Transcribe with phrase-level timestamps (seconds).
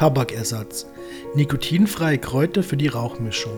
[0.00, 0.86] Tabakersatz.
[1.34, 3.52] Nikotinfreie Kräuter für die Rauchmischung.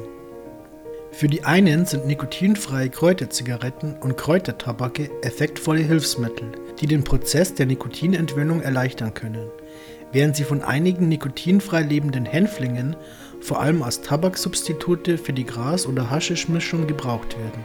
[1.13, 6.51] Für die einen sind nikotinfreie Kräuterzigaretten und Kräutertabake effektvolle Hilfsmittel,
[6.81, 9.53] die den Prozess der Nikotinentwöhnung erleichtern können,
[10.11, 12.97] während sie von einigen nikotinfrei lebenden Hänflingen
[13.41, 17.65] vor allem als Tabaksubstitute für die Gras- oder Haschischmischung gebraucht werden.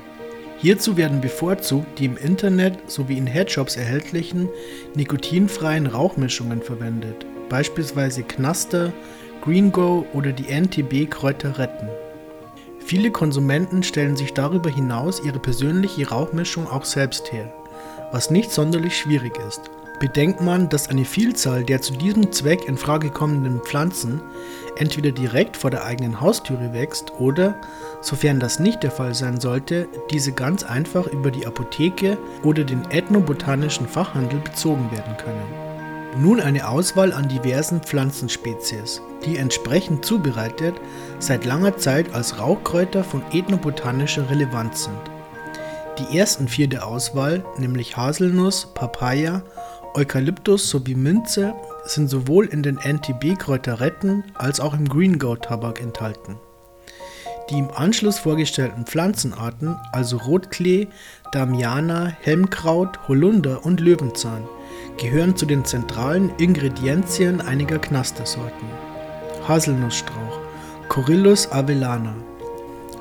[0.60, 4.48] Hierzu werden bevorzugt die im Internet sowie in Headshops erhältlichen
[4.94, 8.92] nikotinfreien Rauchmischungen verwendet, beispielsweise Knaster,
[9.42, 11.90] Green Go oder die NTB Kräuteretten.
[12.80, 17.54] Viele Konsumenten stellen sich darüber hinaus ihre persönliche Rauchmischung auch selbst her,
[18.12, 19.62] was nicht sonderlich schwierig ist.
[20.00, 24.22] Bedenkt man, dass eine Vielzahl der zu diesem Zweck in Frage kommenden Pflanzen
[24.78, 27.56] entweder direkt vor der eigenen Haustüre wächst oder,
[28.02, 32.90] sofern das nicht der Fall sein sollte, diese ganz einfach über die Apotheke oder den
[32.92, 35.77] ethnobotanischen Fachhandel bezogen werden können.
[36.20, 40.74] Nun eine Auswahl an diversen Pflanzenspezies, die entsprechend zubereitet
[41.20, 44.98] seit langer Zeit als Rauchkräuter von ethnobotanischer Relevanz sind.
[46.00, 49.44] Die ersten vier der Auswahl, nämlich Haselnuss, Papaya,
[49.94, 51.54] Eukalyptus sowie Minze,
[51.86, 56.38] sind sowohl in den NTB-Kräuteretten als auch im Green Goat Tabak enthalten.
[57.52, 60.88] Die im Anschluss vorgestellten Pflanzenarten, also Rotklee,
[61.32, 64.44] Damiana, Helmkraut, Holunder und Löwenzahn,
[64.98, 68.68] gehören zu den zentralen Ingredienzien einiger Knastersorten.
[69.48, 70.40] Haselnussstrauch
[70.90, 72.16] Corylus avellana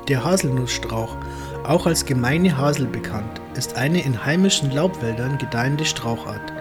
[0.09, 1.17] Der Haselnussstrauch,
[1.65, 6.53] auch als gemeine Hasel bekannt, ist eine in heimischen Laubwäldern gedeihende Strauchart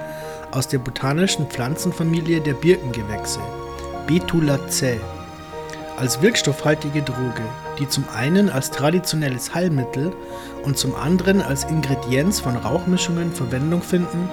[0.52, 3.40] aus der botanischen Pflanzenfamilie der Birkengewächse
[4.08, 5.00] Betulaceae
[5.98, 7.44] als wirkstoffhaltige Droge,
[7.80, 10.14] die zum einen als traditionelles Heilmittel
[10.64, 14.30] und zum anderen als Ingredienz von Rauchmischungen Verwendung finden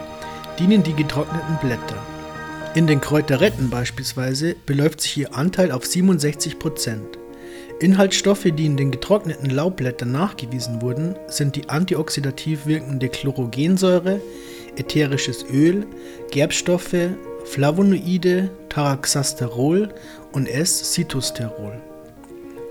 [0.58, 1.96] dienen die getrockneten Blätter.
[2.74, 7.18] In den Kräuteretten beispielsweise beläuft sich ihr Anteil auf 67%
[7.82, 14.20] Inhaltsstoffe, die in den getrockneten Laubblättern nachgewiesen wurden, sind die antioxidativ wirkende Chlorogensäure,
[14.76, 15.84] ätherisches Öl,
[16.30, 17.10] Gerbstoffe,
[17.44, 19.92] Flavonoide, Taraxasterol
[20.30, 21.72] und S-Citosterol.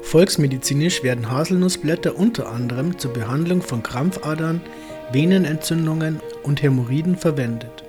[0.01, 4.61] Volksmedizinisch werden Haselnussblätter unter anderem zur Behandlung von Krampfadern,
[5.11, 7.83] Venenentzündungen und Hämorrhoiden verwendet.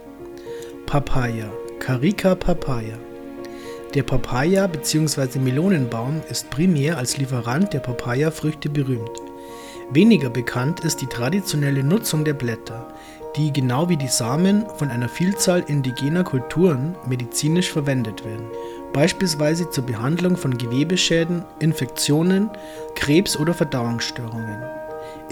[0.86, 1.46] Papaya
[1.78, 2.98] Carica papaya
[3.94, 5.38] Der Papaya bzw.
[5.38, 9.10] Melonenbaum ist primär als Lieferant der Papayafrüchte berühmt.
[9.92, 12.92] Weniger bekannt ist die traditionelle Nutzung der Blätter,
[13.36, 18.46] die genau wie die Samen von einer Vielzahl indigener Kulturen medizinisch verwendet werden,
[18.92, 22.50] beispielsweise zur Behandlung von Gewebeschäden, Infektionen,
[22.96, 24.81] Krebs oder Verdauungsstörungen.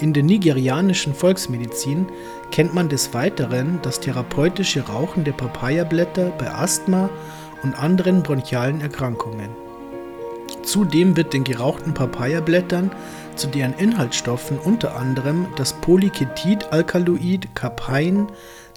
[0.01, 2.07] In der nigerianischen Volksmedizin
[2.49, 7.07] kennt man des Weiteren das therapeutische Rauchen der Papayablätter bei Asthma
[7.61, 9.49] und anderen bronchialen Erkrankungen.
[10.63, 12.89] Zudem wird den gerauchten Papayablättern,
[13.35, 18.25] zu deren Inhaltsstoffen unter anderem das Polyketid-Alkaloid Capain,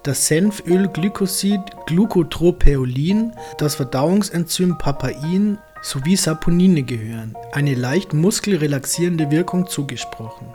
[0.03, 10.55] das Senföl-Glycosid Glucotropeolin, das Verdauungsenzym Papain sowie Saponine gehören, eine leicht muskelrelaxierende Wirkung zugesprochen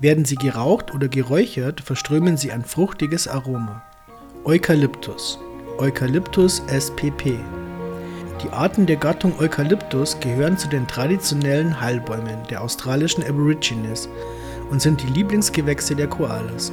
[0.00, 3.82] werden sie geraucht oder geräuchert, verströmen sie ein fruchtiges Aroma.
[4.44, 5.38] Eukalyptus
[5.78, 7.38] Eucalyptus spp
[8.42, 14.08] Die Arten der Gattung Eukalyptus gehören zu den traditionellen Heilbäumen der australischen Aborigines
[14.70, 16.72] und sind die Lieblingsgewächse der Koalas.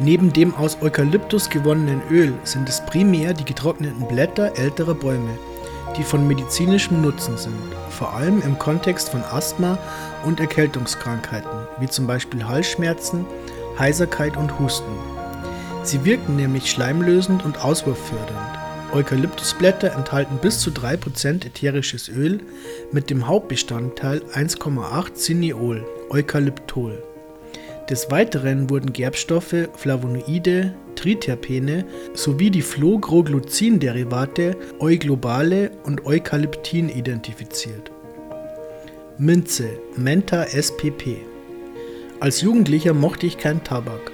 [0.00, 5.38] Neben dem aus Eukalyptus gewonnenen Öl sind es primär die getrockneten Blätter älterer Bäume,
[5.96, 7.54] die von medizinischem Nutzen sind,
[7.90, 9.78] vor allem im Kontext von Asthma
[10.24, 13.24] und Erkältungskrankheiten, wie zum Beispiel Halsschmerzen,
[13.78, 14.92] Heiserkeit und Husten.
[15.82, 18.58] Sie wirken nämlich schleimlösend und auswurffördernd.
[18.92, 22.40] Eukalyptusblätter enthalten bis zu 3% ätherisches Öl
[22.92, 27.02] mit dem Hauptbestandteil 1,8 Cineol, Eukalyptol.
[27.88, 31.84] Des Weiteren wurden Gerbstoffe, Flavonoide, Triterpene
[32.14, 37.90] sowie die Flohgroglucin-Derivate Euglobale und Eukalyptin identifiziert.
[39.18, 41.31] Minze Menta spp
[42.22, 44.12] Als Jugendlicher mochte ich keinen Tabak.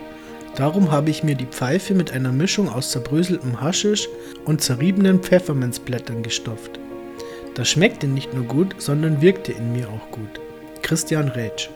[0.57, 4.09] Darum habe ich mir die Pfeife mit einer Mischung aus zerbröseltem Haschisch
[4.47, 6.81] und zerriebenen Pfefferminzblättern gestopft.
[7.55, 10.41] Das schmeckte nicht nur gut, sondern wirkte in mir auch gut.
[10.81, 11.69] Christian Rätsch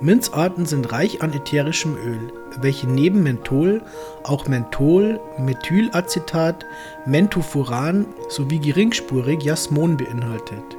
[0.00, 2.32] Minzarten sind reich an ätherischem Öl,
[2.62, 3.82] welche neben Menthol
[4.24, 6.64] auch Menthol, Methylacetat,
[7.04, 10.77] Mentophoran sowie geringspurig Jasmon beinhaltet.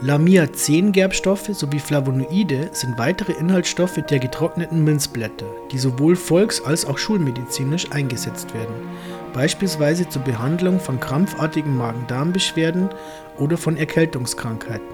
[0.00, 7.90] Lamia-10-Gerbstoffe sowie Flavonoide sind weitere Inhaltsstoffe der getrockneten Minzblätter, die sowohl volks- als auch schulmedizinisch
[7.90, 8.74] eingesetzt werden,
[9.32, 12.90] beispielsweise zur Behandlung von krampfartigen Magen-Darm-Beschwerden
[13.38, 14.86] oder von Erkältungskrankheiten.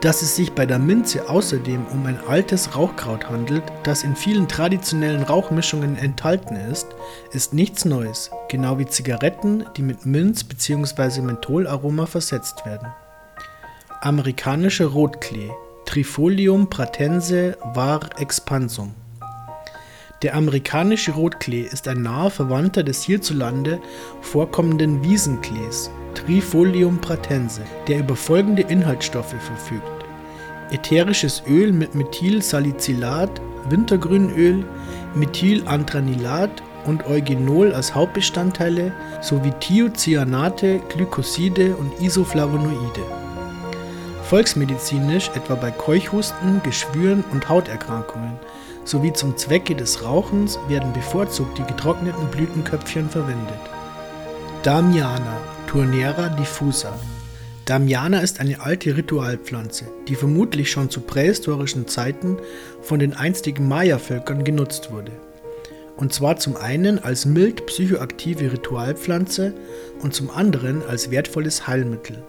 [0.00, 4.48] Dass es sich bei der Minze außerdem um ein altes Rauchkraut handelt, das in vielen
[4.48, 6.86] traditionellen Rauchmischungen enthalten ist,
[7.32, 11.20] ist nichts Neues, genau wie Zigaretten, die mit Minz bzw.
[11.20, 12.88] Mentholaroma versetzt werden.
[14.00, 15.50] Amerikanischer Rotklee
[15.84, 18.08] (Trifolium pratense var.
[18.20, 18.94] expansum).
[20.22, 23.80] Der Amerikanische Rotklee ist ein naher Verwandter des hierzulande
[24.20, 30.04] vorkommenden Wiesenklees (Trifolium pratense), der über folgende Inhaltsstoffe verfügt:
[30.70, 34.64] Ätherisches Öl mit Methylsalicylat, Wintergrünöl,
[35.16, 38.92] Methylantranilat und Eugenol als Hauptbestandteile
[39.22, 43.27] sowie Thiocyanate, Glykoside und Isoflavonoide
[44.28, 48.38] volksmedizinisch etwa bei Keuchhusten, Geschwüren und Hauterkrankungen,
[48.84, 53.60] sowie zum Zwecke des Rauchens werden bevorzugt die getrockneten Blütenköpfchen verwendet.
[54.62, 56.92] Damiana (Turnera diffusa)
[57.64, 62.36] Damiana ist eine alte Ritualpflanze, die vermutlich schon zu prähistorischen Zeiten
[62.82, 65.12] von den einstigen Maya-Völkern genutzt wurde.
[65.96, 69.54] Und zwar zum einen als mild psychoaktive Ritualpflanze
[70.02, 72.22] und zum anderen als wertvolles Heilmittel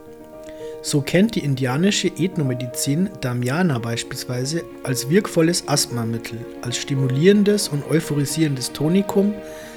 [0.82, 9.34] so kennt die indianische Ethnomedizin Damiana beispielsweise als wirkvolles Asthmamittel, als stimulierendes und euphorisierendes Tonikum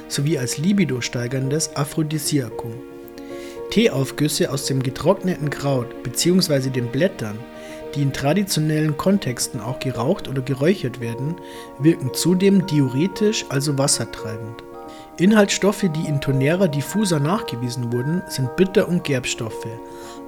[0.07, 2.73] sowie als libido-steigerndes Aphrodisiakum.
[3.71, 6.69] Teeaufgüsse aus dem getrockneten Kraut bzw.
[6.69, 7.37] den Blättern,
[7.95, 11.35] die in traditionellen Kontexten auch geraucht oder geräuchert werden,
[11.79, 14.63] wirken zudem diuretisch, also wassertreibend.
[15.17, 19.67] Inhaltsstoffe, die in Tonera diffusa nachgewiesen wurden, sind Bitter- und Gerbstoffe,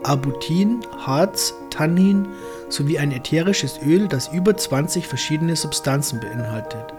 [0.03, 2.27] Arbutin, Harz, Tannin
[2.69, 6.93] sowie ein ätherisches Öl, das über 20 verschiedene Substanzen beinhaltet,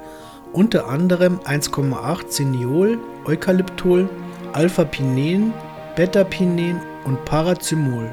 [0.52, 4.08] unter anderem 1,8 Cineol, Eukalyptol,
[4.52, 5.52] Alpha-Pinen,
[5.94, 8.10] Beta-Pinen und Paracymol.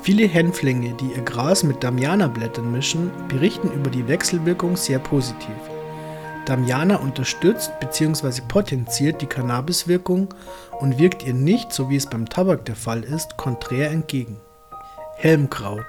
[0.00, 5.71] Viele Hänflinge, die ihr Gras mit Damiana-Blättern mischen, berichten über die Wechselwirkung sehr positiv.
[6.46, 8.42] Damiana unterstützt bzw.
[8.48, 10.34] potenziert die Cannabiswirkung
[10.80, 14.40] und wirkt ihr nicht, so wie es beim Tabak der Fall ist, konträr entgegen.
[15.16, 15.86] Helmkraut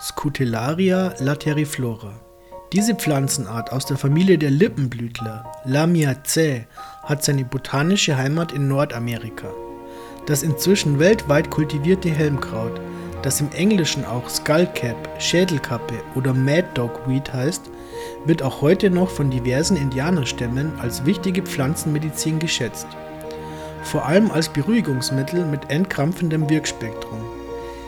[0.00, 2.12] Scutellaria lateriflora
[2.72, 6.66] Diese Pflanzenart aus der Familie der Lippenblütler Lamiaceae
[7.02, 9.48] hat seine botanische Heimat in Nordamerika.
[10.28, 12.78] Das inzwischen weltweit kultivierte Helmkraut,
[13.22, 17.62] das im Englischen auch Skullcap, Schädelkappe oder Mad Dog Weed heißt,
[18.26, 22.86] wird auch heute noch von diversen Indianerstämmen als wichtige Pflanzenmedizin geschätzt.
[23.84, 27.20] Vor allem als Beruhigungsmittel mit entkrampfendem Wirkspektrum.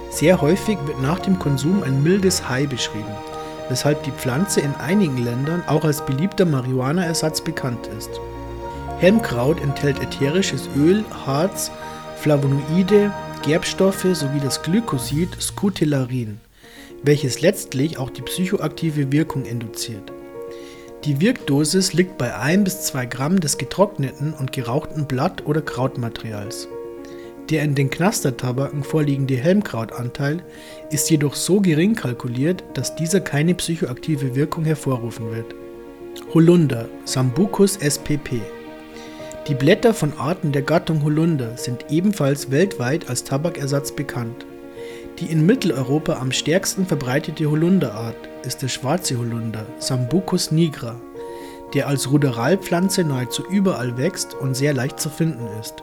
[0.08, 3.14] Sehr häufig wird nach dem Konsum ein mildes High beschrieben,
[3.68, 8.18] weshalb die Pflanze in einigen Ländern auch als beliebter Marihuana-Ersatz bekannt ist.
[8.98, 11.70] Helmkraut enthält ätherisches Öl, Harz,
[12.20, 16.38] Flavonoide, Gerbstoffe sowie das Glykosid Scutellarin,
[17.02, 20.12] welches letztlich auch die psychoaktive Wirkung induziert.
[21.04, 26.68] Die Wirkdosis liegt bei 1 bis 2 Gramm des getrockneten und gerauchten Blatt- oder Krautmaterials.
[27.48, 30.42] Der in den Knastertabaken vorliegende Helmkrautanteil
[30.90, 35.54] ist jedoch so gering kalkuliert, dass dieser keine psychoaktive Wirkung hervorrufen wird.
[36.34, 38.42] Holunder Sambucus spp
[39.48, 44.44] Die Blätter von Arten der Gattung Holunder sind ebenfalls weltweit als Tabakersatz bekannt.
[45.18, 51.00] Die in Mitteleuropa am stärksten verbreitete Holunderart ist der Schwarze Holunder (Sambucus nigra),
[51.74, 55.82] der als Ruderalpflanze nahezu überall wächst und sehr leicht zu finden ist.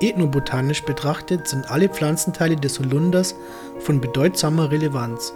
[0.00, 3.36] Ethnobotanisch betrachtet sind alle Pflanzenteile des Holunders
[3.80, 5.34] von bedeutsamer Relevanz.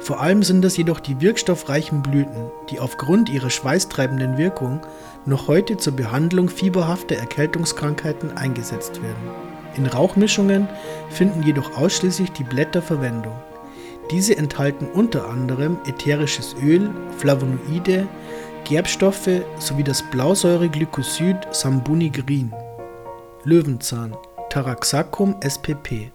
[0.00, 4.80] Vor allem sind es jedoch die wirkstoffreichen Blüten, die aufgrund ihrer schweißtreibenden Wirkung
[5.26, 10.68] noch heute zur Behandlung fieberhafter Erkältungskrankheiten eingesetzt werden in Rauchmischungen
[11.10, 13.34] finden jedoch ausschließlich die Blätter Verwendung.
[14.10, 18.08] Diese enthalten unter anderem ätherisches Öl, Flavonoide,
[18.64, 22.52] Gerbstoffe sowie das Blausäureglykosid Sambunigrin.
[23.44, 24.16] Löwenzahn
[24.50, 26.10] Taraxacum spp.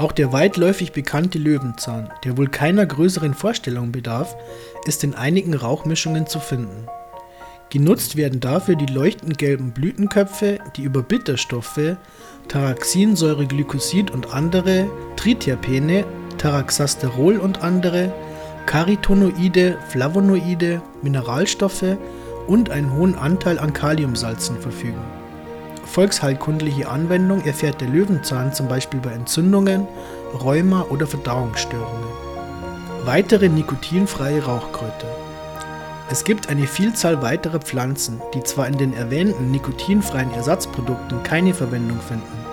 [0.00, 4.34] Auch der weitläufig bekannte Löwenzahn, der wohl keiner größeren Vorstellung bedarf,
[4.86, 6.86] ist in einigen Rauchmischungen zu finden.
[7.68, 11.98] Genutzt werden dafür die leuchtend gelben Blütenköpfe, die über Bitterstoffe
[12.48, 16.06] Taraxinsäureglycosid und andere, Triterpene,
[16.38, 18.10] Taraxasterol und andere,
[18.64, 21.98] Carotinoide, Flavonoide, Mineralstoffe
[22.46, 25.19] und einen hohen Anteil an Kaliumsalzen verfügen.
[25.90, 29.88] Volksheilkundliche Anwendung erfährt der Löwenzahn zum Beispiel bei Entzündungen,
[30.40, 32.08] Rheuma oder Verdauungsstörungen.
[33.04, 35.08] Weitere nikotinfreie Rauchkräuter.
[36.08, 41.98] Es gibt eine Vielzahl weiterer Pflanzen, die zwar in den erwähnten nikotinfreien Ersatzprodukten keine Verwendung
[42.00, 42.44] finden,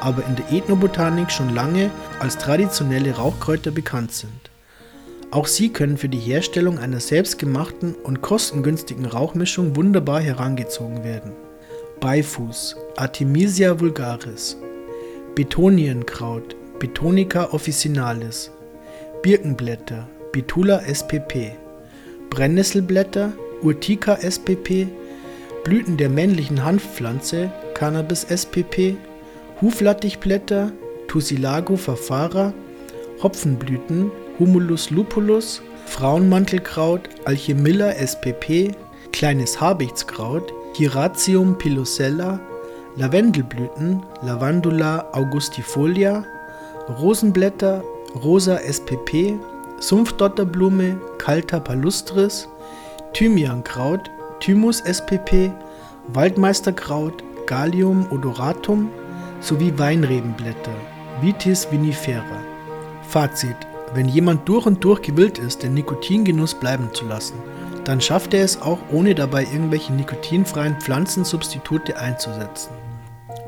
[0.00, 4.50] aber in der Ethnobotanik schon lange als traditionelle Rauchkräuter bekannt sind.
[5.30, 11.49] Auch sie können für die Herstellung einer selbstgemachten und kostengünstigen Rauchmischung wunderbar herangezogen werden.
[12.00, 14.56] Beifuß Artemisia vulgaris,
[15.34, 18.50] Betonienkraut Betonica officinalis,
[19.22, 21.52] Birkenblätter Betula spp,
[22.30, 24.88] Brennnesselblätter Urtica spp,
[25.62, 28.96] Blüten der männlichen Hanfpflanze Cannabis spp,
[29.60, 30.72] Huflattichblätter
[31.06, 32.54] Tussilago fafara,
[33.22, 38.72] Hopfenblüten Humulus lupulus, Frauenmantelkraut Alchemilla spp,
[39.12, 42.40] kleines Habichtskraut Hiratium pilosella,
[42.96, 46.24] Lavendelblüten Lavandula augustifolia,
[47.00, 47.82] Rosenblätter
[48.22, 49.38] Rosa spp,
[49.80, 52.48] Sumpfdotterblume Calta palustris,
[53.12, 54.10] Thymiankraut
[54.40, 55.52] Thymus spp,
[56.08, 58.90] Waldmeisterkraut Gallium odoratum
[59.40, 60.74] sowie Weinrebenblätter
[61.20, 62.22] Vitis vinifera.
[63.08, 63.56] Fazit:
[63.94, 67.34] Wenn jemand durch und durch gewillt ist, den Nikotingenuss bleiben zu lassen,
[67.84, 72.70] dann schafft er es auch ohne dabei irgendwelche nikotinfreien Pflanzensubstitute einzusetzen.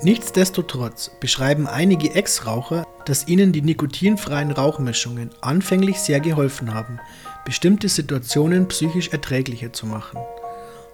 [0.02, 6.98] Nichtsdestotrotz beschreiben einige Ex-Raucher, dass ihnen die nikotinfreien Rauchmischungen anfänglich sehr geholfen haben,
[7.44, 10.18] bestimmte Situationen psychisch erträglicher zu machen.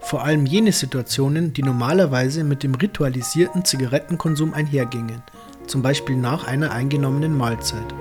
[0.00, 5.22] Vor allem jene Situationen, die normalerweise mit dem ritualisierten Zigarettenkonsum einhergingen,
[5.66, 7.94] zum Beispiel nach einer eingenommenen Mahlzeit.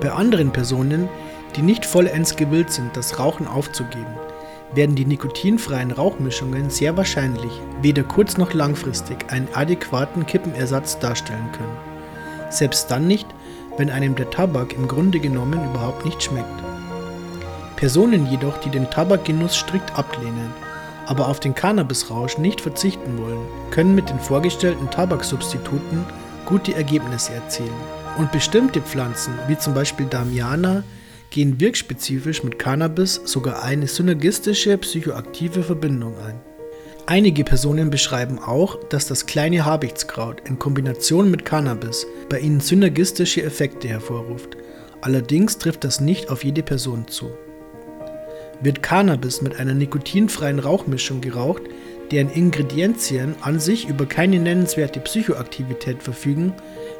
[0.00, 1.08] Bei anderen Personen
[1.56, 4.14] die nicht vollends gewillt sind, das Rauchen aufzugeben,
[4.74, 11.76] werden die nikotinfreien Rauchmischungen sehr wahrscheinlich weder kurz- noch langfristig einen adäquaten Kippenersatz darstellen können.
[12.50, 13.26] Selbst dann nicht,
[13.76, 16.62] wenn einem der Tabak im Grunde genommen überhaupt nicht schmeckt.
[17.76, 20.52] Personen jedoch, die den Tabakgenuss strikt ablehnen,
[21.06, 26.04] aber auf den Cannabisrausch nicht verzichten wollen, können mit den vorgestellten Tabaksubstituten
[26.46, 27.74] gute Ergebnisse erzielen.
[28.16, 30.84] Und bestimmte Pflanzen, wie zum Beispiel Damiana,
[31.34, 36.40] gehen wirkspezifisch mit Cannabis sogar eine synergistische psychoaktive Verbindung ein.
[37.06, 43.42] Einige Personen beschreiben auch, dass das kleine Habichtskraut in Kombination mit Cannabis bei ihnen synergistische
[43.42, 44.56] Effekte hervorruft.
[45.00, 47.32] Allerdings trifft das nicht auf jede Person zu.
[48.62, 51.62] Wird Cannabis mit einer nikotinfreien Rauchmischung geraucht,
[52.12, 56.54] deren Ingredienzien an sich über keine nennenswerte Psychoaktivität verfügen,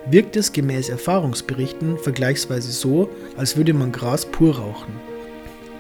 [0.07, 4.93] wirkt es gemäß Erfahrungsberichten vergleichsweise so, als würde man Gras pur rauchen.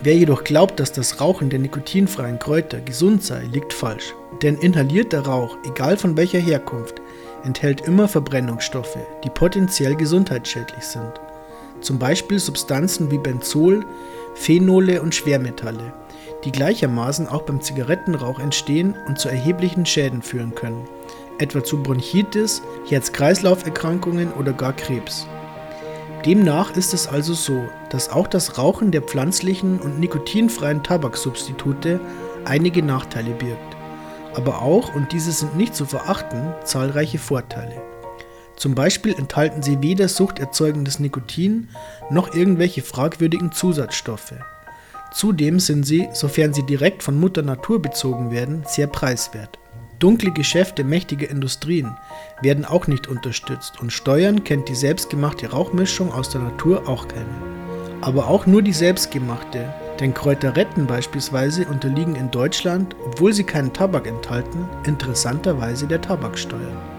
[0.02, 4.14] Wer jedoch glaubt, dass das Rauchen der nikotinfreien Kräuter gesund sei, liegt falsch.
[4.42, 7.00] Denn inhalierter Rauch, egal von welcher Herkunft,
[7.44, 11.12] enthält immer Verbrennungsstoffe, die potenziell gesundheitsschädlich sind.
[11.80, 13.84] Zum Beispiel Substanzen wie Benzol,
[14.34, 15.92] Phenole und Schwermetalle,
[16.44, 20.86] die gleichermaßen auch beim Zigarettenrauch entstehen und zu erheblichen Schäden führen können
[21.38, 25.26] etwa zu Bronchitis, Herz-Kreislauf-Erkrankungen oder gar Krebs.
[26.24, 32.00] Demnach ist es also so, dass auch das Rauchen der pflanzlichen und nikotinfreien Tabaksubstitute
[32.46, 33.76] einige Nachteile birgt,
[34.34, 37.82] aber auch, und diese sind nicht zu verachten, zahlreiche Vorteile.
[38.56, 41.68] Zum Beispiel enthalten sie weder suchterzeugendes Nikotin
[42.10, 44.34] noch irgendwelche fragwürdigen Zusatzstoffe.
[45.12, 49.58] Zudem sind sie, sofern sie direkt von Mutter Natur bezogen werden, sehr preiswert.
[49.98, 51.96] Dunkle Geschäfte mächtiger Industrien
[52.42, 57.26] werden auch nicht unterstützt und Steuern kennt die selbstgemachte Rauchmischung aus der Natur auch keine.
[58.00, 64.06] Aber auch nur die selbstgemachte, denn Kräuterretten beispielsweise unterliegen in Deutschland, obwohl sie keinen Tabak
[64.06, 66.93] enthalten, interessanterweise der Tabaksteuer.